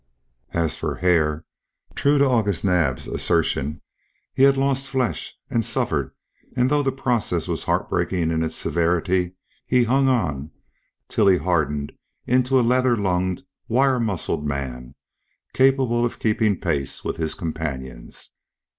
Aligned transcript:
As 0.55 0.75
for 0.75 0.95
Hare, 0.95 1.45
true 1.93 2.17
to 2.17 2.25
August 2.25 2.65
Naab's 2.65 3.05
assertion, 3.07 3.83
he 4.33 4.41
had 4.41 4.57
lost 4.57 4.87
flesh 4.87 5.35
and 5.47 5.63
suffered, 5.63 6.09
and 6.55 6.71
though 6.71 6.81
the 6.81 6.91
process 6.91 7.47
was 7.47 7.65
heartbreaking 7.65 8.31
in 8.31 8.41
its 8.43 8.55
severity, 8.55 9.33
he 9.67 9.83
hung 9.83 10.09
on 10.09 10.49
till 11.07 11.27
he 11.27 11.37
hardened 11.37 11.91
into 12.25 12.59
a 12.59 12.65
leather 12.67 12.97
lunged, 12.97 13.43
wire 13.67 13.99
muscled 13.99 14.43
man, 14.43 14.95
capable 15.53 16.03
of 16.03 16.17
keeping 16.17 16.59
pace 16.59 17.03
with 17.03 17.17
his 17.17 17.35
companions. 17.35 18.31